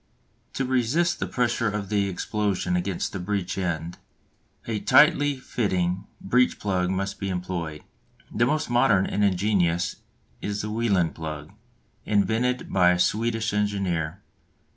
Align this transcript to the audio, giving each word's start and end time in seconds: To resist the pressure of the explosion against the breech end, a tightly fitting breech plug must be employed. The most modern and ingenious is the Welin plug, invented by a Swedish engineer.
To 0.53 0.65
resist 0.65 1.19
the 1.19 1.27
pressure 1.27 1.69
of 1.69 1.89
the 1.89 2.09
explosion 2.09 2.75
against 2.75 3.13
the 3.13 3.19
breech 3.19 3.55
end, 3.55 3.99
a 4.65 4.79
tightly 4.79 5.37
fitting 5.37 6.07
breech 6.19 6.57
plug 6.57 6.89
must 6.89 7.19
be 7.19 7.29
employed. 7.29 7.83
The 8.33 8.47
most 8.47 8.67
modern 8.67 9.05
and 9.05 9.23
ingenious 9.23 9.97
is 10.41 10.63
the 10.63 10.71
Welin 10.71 11.11
plug, 11.13 11.53
invented 12.03 12.73
by 12.73 12.89
a 12.89 12.97
Swedish 12.97 13.53
engineer. 13.53 14.23